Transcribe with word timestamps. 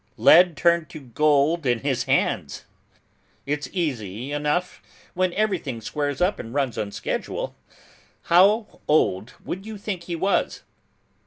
Lead 0.17 0.57
turned 0.57 0.89
to 0.89 0.99
gold 0.99 1.67
in 1.67 1.81
his 1.81 2.05
hands. 2.05 2.65
It's 3.45 3.69
easy 3.71 4.31
enough 4.31 4.81
when 5.13 5.31
everything 5.33 5.79
squares 5.79 6.21
up 6.21 6.39
and 6.39 6.55
runs 6.55 6.75
on 6.75 6.91
schedule. 6.91 7.55
How 8.23 8.79
old 8.87 9.35
would 9.45 9.67
you 9.67 9.77
think 9.77 10.05
he 10.05 10.15
was? 10.15 10.63